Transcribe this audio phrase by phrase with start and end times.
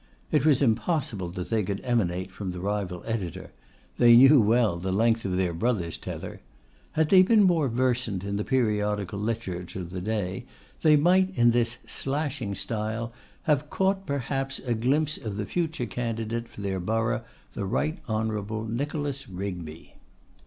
[0.31, 3.51] It was impossible that they could emanate from the rival Editor.
[3.99, 6.41] They knew well the length of their brother's tether.
[6.93, 10.45] Had they been more versant in the periodical literature of the day,
[10.81, 16.47] they might in this 'slashing' style have caught perhaps a glimpse of the future candidate
[16.47, 17.21] for their borough,
[17.53, 19.93] the Right Honourable Nicholas Rigby.